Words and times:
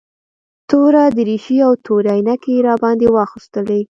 توره 0.69 1.03
دريشي 1.17 1.57
او 1.67 1.73
تورې 1.85 2.09
عينکې 2.15 2.51
يې 2.55 2.65
راباندې 2.67 3.07
واغوستلې. 3.11 3.81